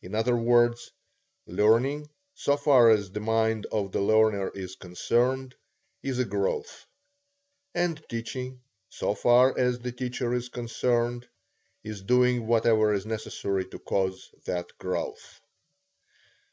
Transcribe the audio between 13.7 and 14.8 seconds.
to cause that